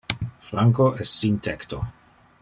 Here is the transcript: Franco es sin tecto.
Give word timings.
Franco 0.39 0.95
es 0.95 1.07
sin 1.09 1.37
tecto. 1.39 1.83